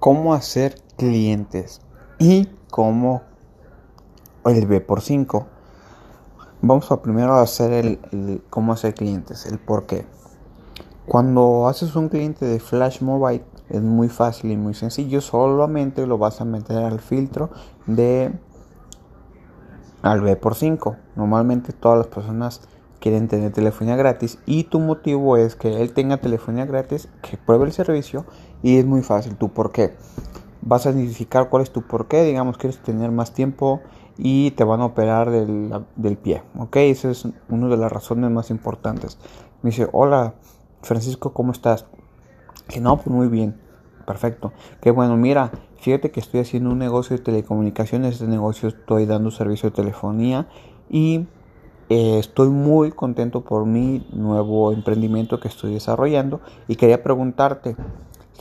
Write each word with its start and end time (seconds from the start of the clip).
cómo 0.00 0.32
hacer 0.32 0.76
clientes 0.96 1.82
y 2.18 2.48
cómo 2.70 3.22
el 4.46 4.66
B 4.66 4.80
por 4.80 5.02
5. 5.02 5.46
Vamos 6.62 6.90
a 6.90 7.02
primero 7.02 7.34
hacer 7.34 7.72
el, 7.72 8.42
cómo 8.50 8.72
hacer 8.72 8.94
clientes, 8.94 9.46
el 9.46 9.58
por 9.58 9.86
qué. 9.86 10.06
Cuando 11.06 11.68
haces 11.68 11.94
un 11.96 12.08
cliente 12.08 12.46
de 12.46 12.60
Flash 12.60 13.02
Mobile 13.02 13.44
es 13.68 13.82
muy 13.82 14.08
fácil 14.08 14.50
y 14.50 14.56
muy 14.56 14.74
sencillo, 14.74 15.20
solamente 15.20 16.06
lo 16.06 16.18
vas 16.18 16.40
a 16.40 16.44
meter 16.44 16.78
al 16.78 17.00
filtro 17.00 17.50
de 17.86 18.32
al 20.02 20.22
B 20.22 20.34
por 20.36 20.54
5. 20.54 20.96
Normalmente 21.14 21.72
todas 21.74 21.98
las 21.98 22.06
personas 22.06 22.62
quieren 23.00 23.28
tener 23.28 23.52
telefonía 23.52 23.96
gratis 23.96 24.38
y 24.46 24.64
tu 24.64 24.78
motivo 24.80 25.36
es 25.36 25.56
que 25.56 25.82
él 25.82 25.92
tenga 25.92 26.18
telefonía 26.18 26.64
gratis, 26.64 27.08
que 27.22 27.36
pruebe 27.36 27.66
el 27.66 27.72
servicio 27.72 28.24
y 28.62 28.78
es 28.78 28.86
muy 28.86 29.02
fácil. 29.02 29.36
¿Tú 29.36 29.48
por 29.48 29.72
qué? 29.72 29.94
Vas 30.62 30.86
a 30.86 30.90
identificar 30.90 31.48
cuál 31.48 31.62
es 31.62 31.70
tu 31.70 31.82
por 31.82 32.08
qué. 32.08 32.22
Digamos, 32.22 32.58
quieres 32.58 32.78
tener 32.82 33.10
más 33.10 33.32
tiempo 33.32 33.80
y 34.18 34.50
te 34.52 34.64
van 34.64 34.80
a 34.80 34.86
operar 34.86 35.30
del, 35.30 35.72
del 35.96 36.16
pie. 36.16 36.42
¿Ok? 36.58 36.76
Esa 36.76 37.10
es 37.10 37.26
una 37.48 37.68
de 37.68 37.76
las 37.76 37.90
razones 37.90 38.30
más 38.30 38.50
importantes. 38.50 39.18
Me 39.62 39.70
dice, 39.70 39.88
hola 39.92 40.34
Francisco, 40.82 41.32
¿cómo 41.32 41.52
estás? 41.52 41.86
Que 42.68 42.80
no, 42.80 42.96
pues 42.96 43.08
muy 43.08 43.28
bien. 43.28 43.60
Perfecto. 44.06 44.52
Qué 44.80 44.90
bueno, 44.90 45.16
mira, 45.16 45.52
fíjate 45.78 46.10
que 46.10 46.20
estoy 46.20 46.40
haciendo 46.40 46.70
un 46.70 46.78
negocio 46.78 47.16
de 47.16 47.22
telecomunicaciones. 47.22 48.14
Este 48.14 48.26
negocio 48.26 48.68
estoy 48.68 49.06
dando 49.06 49.30
servicio 49.30 49.70
de 49.70 49.76
telefonía 49.76 50.48
y 50.88 51.26
eh, 51.88 52.18
estoy 52.18 52.48
muy 52.48 52.92
contento 52.92 53.42
por 53.42 53.66
mi 53.66 54.06
nuevo 54.12 54.72
emprendimiento 54.72 55.40
que 55.40 55.48
estoy 55.48 55.74
desarrollando 55.74 56.40
y 56.68 56.76
quería 56.76 57.02
preguntarte 57.02 57.76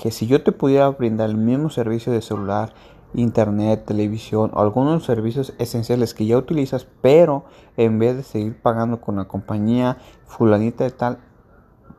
que 0.02 0.12
si 0.12 0.28
yo 0.28 0.42
te 0.42 0.54
pudiera 0.54 0.88
brindar 0.90 1.30
el 1.30 1.36
mismo 1.36 1.70
servicio 1.70 2.14
de 2.14 2.22
celular, 2.22 2.72
internet, 3.14 3.84
televisión 3.86 4.50
o 4.54 4.62
algunos 4.62 5.04
servicios 5.04 5.54
esenciales 5.60 6.14
que 6.14 6.26
ya 6.26 6.38
utilizas, 6.38 6.88
pero 7.02 7.44
en 7.76 8.00
vez 8.00 8.16
de 8.16 8.24
seguir 8.24 8.62
pagando 8.62 9.02
con 9.02 9.18
la 9.18 9.26
compañía 9.26 9.98
fulanita 10.26 10.86
de 10.86 10.92
tal, 10.92 11.18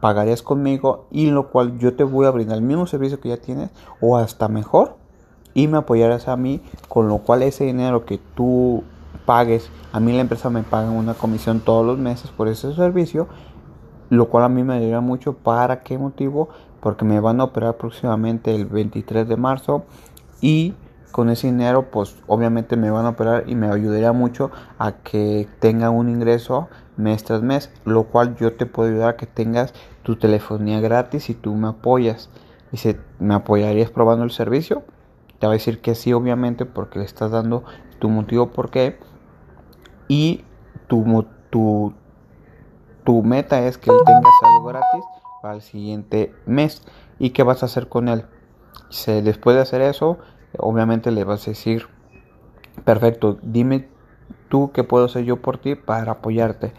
pagarías 0.01 0.41
conmigo 0.41 1.09
y 1.11 1.31
lo 1.31 1.51
cual 1.51 1.79
yo 1.79 1.95
te 1.95 2.05
voy 2.05 2.27
a 2.27 2.31
brindar 2.31 2.57
el 2.57 2.65
mismo 2.65 2.87
servicio 2.87 3.21
que 3.21 3.29
ya 3.29 3.37
tienes 3.37 3.71
o 4.01 4.17
hasta 4.17 4.49
mejor 4.49 4.97
y 5.53 5.69
me 5.69 5.77
apoyarás 5.77 6.29
a 6.29 6.37
mí, 6.37 6.63
con 6.89 7.09
lo 7.09 7.19
cual 7.19 7.43
ese 7.43 7.65
dinero 7.65 8.07
que 8.07 8.19
tú 8.35 8.83
pagues, 9.27 9.69
a 9.93 10.01
mí 10.01 10.13
la 10.13 10.23
empresa 10.23 10.49
me 10.49 10.63
paga 10.63 10.91
una 10.91 11.13
comisión 11.13 11.61
todos 11.61 11.85
los 11.85 11.99
meses 11.99 12.31
por 12.31 12.49
ese 12.49 12.73
servicio, 12.75 13.29
lo 14.09 14.29
cual 14.29 14.45
a 14.45 14.49
mí 14.49 14.65
me 14.65 14.75
ayuda 14.75 15.01
mucho. 15.01 15.35
¿Para 15.35 15.83
qué 15.83 15.99
motivo? 15.99 16.49
Porque 16.81 17.05
me 17.05 17.21
van 17.21 17.41
a 17.41 17.45
operar 17.45 17.77
próximamente 17.77 18.55
el 18.55 18.67
23 18.67 19.29
de 19.29 19.37
marzo 19.37 19.85
y 20.41 20.75
con 21.11 21.29
ese 21.29 21.49
dinero 21.49 21.91
pues 21.91 22.17
obviamente 22.27 22.77
me 22.77 22.91
van 22.91 23.07
a 23.07 23.11
operar 23.11 23.45
y 23.47 23.55
me 23.55 23.69
ayudaría 23.69 24.13
mucho 24.13 24.51
a 24.79 24.93
que 24.93 25.49
tenga 25.59 25.91
un 25.91 26.09
ingreso 26.09 26.69
mes 26.97 27.25
tras 27.25 27.43
mes, 27.43 27.71
lo 27.85 28.05
cual 28.05 28.37
yo 28.37 28.55
te 28.55 28.67
puedo 28.67 28.91
ayudar 28.91 29.11
a 29.11 29.17
que 29.17 29.27
tengas 29.27 29.75
tu 30.03 30.17
telefonía 30.17 30.81
gratis 30.81 31.31
y 31.31 31.35
tú 31.35 31.55
me 31.55 31.69
apoyas. 31.69 32.31
Dice, 32.71 33.01
¿me 33.19 33.35
apoyarías 33.35 33.91
probando 33.91 34.25
el 34.25 34.31
servicio? 34.31 34.85
Te 35.39 35.47
va 35.47 35.53
a 35.53 35.55
decir 35.55 35.81
que 35.81 35.95
sí, 35.95 36.13
obviamente, 36.13 36.67
porque 36.67 36.99
le 36.99 37.05
estás 37.05 37.31
dando 37.31 37.65
tu 37.99 38.09
motivo 38.09 38.51
por 38.51 38.71
qué 38.71 38.99
y 40.09 40.45
tu, 40.87 41.27
tu, 41.51 41.95
tu 43.05 43.23
meta 43.23 43.67
es 43.67 43.79
que 43.79 43.91
él 43.91 43.97
tenga 44.05 44.29
algo 44.43 44.67
gratis 44.67 45.05
para 45.41 45.55
el 45.55 45.63
siguiente 45.63 46.35
mes. 46.47 46.83
¿Y 47.19 47.31
qué 47.31 47.43
vas 47.43 47.63
a 47.63 47.67
hacer 47.67 47.89
con 47.89 48.09
él? 48.09 48.25
Se, 48.89 49.23
después 49.23 49.57
de 49.57 49.63
hacer 49.63 49.81
eso, 49.83 50.19
obviamente 50.59 51.11
le 51.11 51.25
vas 51.25 51.47
a 51.47 51.51
decir, 51.51 51.87
perfecto, 52.85 53.39
dime 53.43 53.89
tú 54.49 54.71
qué 54.73 54.85
puedo 54.85 55.07
hacer 55.07 55.25
yo 55.25 55.41
por 55.41 55.59
ti 55.59 55.75
para 55.75 56.13
apoyarte. 56.13 56.73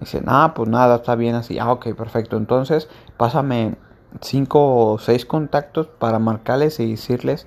Dice, 0.00 0.22
ah, 0.26 0.52
pues 0.54 0.68
nada, 0.68 0.96
está 0.96 1.14
bien 1.14 1.34
así. 1.34 1.58
Ah, 1.58 1.72
ok, 1.72 1.94
perfecto. 1.94 2.36
Entonces, 2.36 2.88
pásame 3.16 3.76
cinco 4.20 4.92
o 4.92 4.98
seis 4.98 5.24
contactos 5.24 5.86
para 5.86 6.18
marcarles 6.18 6.80
y 6.80 6.90
decirles 6.90 7.46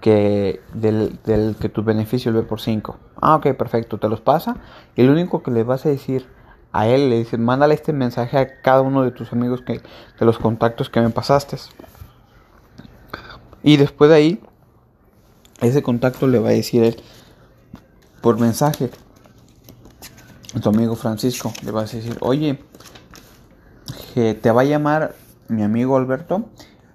que 0.00 0.60
del, 0.74 1.18
que 1.60 1.68
tu 1.68 1.84
beneficio 1.84 2.32
ve 2.32 2.42
por 2.42 2.60
5. 2.60 2.96
Ah, 3.20 3.36
ok, 3.36 3.54
perfecto, 3.56 3.98
te 3.98 4.08
los 4.08 4.20
pasa. 4.20 4.56
Y 4.96 5.02
lo 5.04 5.12
único 5.12 5.42
que 5.42 5.50
le 5.50 5.62
vas 5.62 5.86
a 5.86 5.90
decir 5.90 6.26
a 6.72 6.86
él, 6.86 7.10
le 7.10 7.18
dices, 7.18 7.38
mándale 7.38 7.74
este 7.74 7.92
mensaje 7.92 8.38
a 8.38 8.60
cada 8.60 8.80
uno 8.80 9.02
de 9.02 9.10
tus 9.10 9.32
amigos 9.32 9.62
que, 9.62 9.74
de 9.74 10.26
los 10.26 10.38
contactos 10.38 10.90
que 10.90 11.00
me 11.00 11.10
pasaste. 11.10 11.56
Y 13.62 13.76
después 13.76 14.10
de 14.10 14.16
ahí, 14.16 14.40
ese 15.60 15.82
contacto 15.82 16.26
le 16.26 16.38
va 16.38 16.48
a 16.48 16.52
decir 16.52 16.82
él 16.82 16.96
por 18.20 18.40
mensaje 18.40 18.90
tu 20.62 20.68
amigo 20.68 20.96
Francisco. 20.96 21.52
Le 21.64 21.70
vas 21.70 21.92
a 21.92 21.96
decir, 21.96 22.16
oye, 22.20 22.58
te 24.14 24.50
va 24.50 24.62
a 24.62 24.64
llamar 24.64 25.14
mi 25.48 25.62
amigo 25.62 25.96
Alberto 25.96 26.48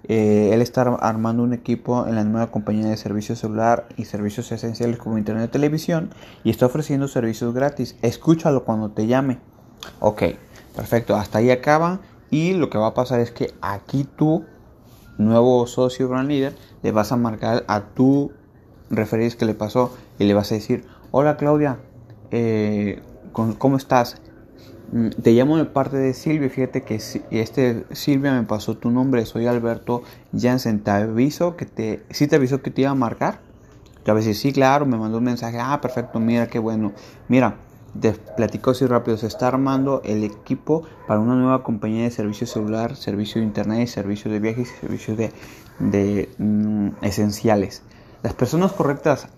eh, 0.08 0.54
él 0.54 0.62
está 0.62 0.82
armando 0.82 1.42
un 1.42 1.52
equipo 1.52 2.06
en 2.06 2.14
la 2.14 2.24
nueva 2.24 2.50
compañía 2.50 2.88
de 2.88 2.96
servicios 2.96 3.40
celular 3.40 3.86
y 3.98 4.06
servicios 4.06 4.50
esenciales 4.50 4.96
como 4.96 5.18
internet 5.18 5.50
y 5.50 5.52
televisión 5.52 6.10
y 6.44 6.50
está 6.50 6.64
ofreciendo 6.64 7.08
servicios 7.08 7.52
gratis. 7.54 7.96
Escúchalo 8.00 8.64
cuando 8.64 8.90
te 8.90 9.06
llame. 9.06 9.38
Ok, 10.00 10.22
perfecto. 10.74 11.16
Hasta 11.16 11.38
ahí 11.38 11.50
acaba. 11.50 12.00
Y 12.30 12.52
lo 12.54 12.68
que 12.70 12.78
va 12.78 12.88
a 12.88 12.94
pasar 12.94 13.20
es 13.20 13.30
que 13.30 13.52
aquí 13.62 14.06
tú, 14.16 14.44
nuevo 15.16 15.66
socio 15.66 16.08
brand 16.08 16.28
leader, 16.28 16.54
le 16.82 16.92
vas 16.92 17.12
a 17.12 17.16
marcar 17.16 17.64
a 17.68 17.80
tu 17.80 18.32
referir 18.90 19.36
que 19.36 19.44
le 19.44 19.54
pasó 19.54 19.96
y 20.18 20.24
le 20.24 20.34
vas 20.34 20.52
a 20.52 20.56
decir, 20.56 20.84
hola 21.10 21.36
Claudia, 21.36 21.78
eh, 22.30 23.00
¿cómo 23.32 23.76
estás? 23.76 24.20
Mm, 24.92 25.08
te 25.22 25.32
llamo 25.32 25.56
de 25.58 25.66
parte 25.66 25.96
de 25.96 26.14
Silvia, 26.14 26.48
fíjate 26.48 26.82
que 26.82 26.94
este 27.30 27.84
Silvia 27.92 28.32
me 28.32 28.44
pasó 28.44 28.76
tu 28.76 28.90
nombre, 28.90 29.26
soy 29.26 29.46
Alberto 29.46 30.02
Jansen, 30.38 30.80
te 30.80 30.90
aviso 30.90 31.56
que 31.56 31.66
te, 31.66 32.02
sí 32.10 32.26
te 32.26 32.36
aviso 32.36 32.62
que 32.62 32.70
te 32.70 32.82
iba 32.82 32.90
a 32.90 32.94
marcar, 32.94 33.40
te 34.02 34.12
va 34.12 34.18
a 34.18 34.20
decir, 34.20 34.34
sí, 34.34 34.52
claro, 34.52 34.86
me 34.86 34.96
mandó 34.96 35.18
un 35.18 35.24
mensaje, 35.24 35.58
ah, 35.60 35.78
perfecto, 35.80 36.20
mira, 36.20 36.46
qué 36.46 36.58
bueno, 36.58 36.92
mira, 37.28 37.56
te 38.00 38.12
platico 38.12 38.70
así 38.70 38.86
rápido, 38.86 39.16
se 39.16 39.26
está 39.26 39.48
armando 39.48 40.02
el 40.04 40.24
equipo 40.24 40.84
para 41.06 41.20
una 41.20 41.34
nueva 41.34 41.62
compañía 41.62 42.04
de 42.04 42.10
servicio 42.10 42.46
celular, 42.46 42.96
servicio 42.96 43.40
de 43.40 43.46
internet, 43.46 43.88
servicio 43.88 44.30
de 44.30 44.40
viajes 44.40 44.70
y 44.70 44.80
servicios 44.80 45.16
de, 45.16 45.32
de 45.78 46.28
mm, 46.38 46.88
esenciales. 47.02 47.82
Las 48.22 48.34
personas 48.34 48.72
correctas 48.72 49.28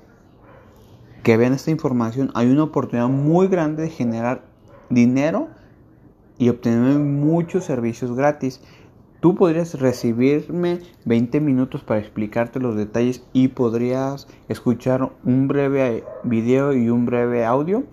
que 1.22 1.36
vean 1.36 1.52
esta 1.52 1.70
información, 1.70 2.30
hay 2.34 2.50
una 2.50 2.64
oportunidad 2.64 3.08
muy 3.08 3.48
grande 3.48 3.84
de 3.84 3.90
generar 3.90 4.42
dinero 4.88 5.48
y 6.38 6.48
obtener 6.48 6.98
muchos 6.98 7.64
servicios 7.64 8.16
gratis. 8.16 8.62
Tú 9.20 9.34
podrías 9.34 9.78
recibirme 9.78 10.80
20 11.04 11.40
minutos 11.40 11.84
para 11.84 12.00
explicarte 12.00 12.58
los 12.58 12.74
detalles 12.74 13.22
y 13.34 13.48
podrías 13.48 14.26
escuchar 14.48 15.10
un 15.24 15.46
breve 15.46 16.04
video 16.24 16.72
y 16.72 16.88
un 16.88 17.04
breve 17.04 17.44
audio 17.44 17.84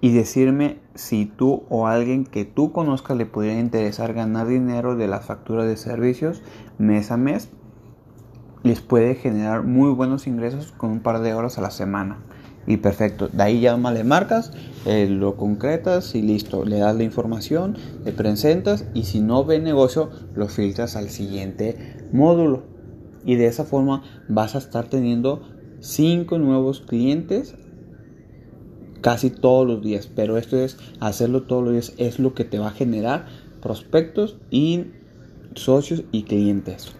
y 0.00 0.12
decirme 0.12 0.78
si 0.94 1.26
tú 1.26 1.64
o 1.68 1.86
alguien 1.86 2.24
que 2.24 2.44
tú 2.44 2.72
conozcas 2.72 3.16
le 3.16 3.26
podría 3.26 3.58
interesar 3.58 4.14
ganar 4.14 4.46
dinero 4.46 4.96
de 4.96 5.08
las 5.08 5.24
facturas 5.24 5.66
de 5.66 5.76
servicios 5.76 6.42
mes 6.78 7.10
a 7.10 7.16
mes. 7.16 7.50
Les 8.62 8.80
puede 8.80 9.14
generar 9.14 9.62
muy 9.64 9.90
buenos 9.90 10.26
ingresos 10.26 10.72
con 10.72 10.90
un 10.90 11.00
par 11.00 11.20
de 11.20 11.34
horas 11.34 11.58
a 11.58 11.62
la 11.62 11.70
semana 11.70 12.18
y 12.68 12.76
perfecto. 12.76 13.28
De 13.28 13.42
ahí 13.42 13.60
ya 13.60 13.76
más 13.78 13.94
le 13.94 14.04
marcas, 14.04 14.52
eh, 14.84 15.08
lo 15.08 15.36
concretas 15.36 16.14
y 16.14 16.22
listo. 16.22 16.66
Le 16.66 16.78
das 16.78 16.94
la 16.94 17.02
información, 17.02 17.76
le 18.04 18.12
presentas 18.12 18.84
y 18.92 19.04
si 19.04 19.20
no 19.20 19.44
ve 19.44 19.58
negocio, 19.58 20.10
lo 20.34 20.48
filtras 20.48 20.94
al 20.94 21.08
siguiente 21.08 22.08
módulo. 22.12 22.64
Y 23.24 23.36
de 23.36 23.46
esa 23.46 23.64
forma 23.64 24.02
vas 24.28 24.54
a 24.54 24.58
estar 24.58 24.84
teniendo 24.86 25.42
5 25.80 26.38
nuevos 26.38 26.80
clientes 26.80 27.54
casi 29.00 29.30
todos 29.30 29.66
los 29.66 29.82
días. 29.82 30.08
Pero 30.14 30.36
esto 30.36 30.56
es 30.56 30.76
hacerlo 31.00 31.42
todos 31.42 31.64
los 31.64 31.72
días, 31.72 31.92
es 31.96 32.18
lo 32.18 32.34
que 32.34 32.44
te 32.44 32.58
va 32.58 32.68
a 32.68 32.72
generar 32.72 33.26
prospectos 33.60 34.36
y 34.50 34.84
socios 35.54 36.02
y 36.12 36.24
clientes. 36.24 36.97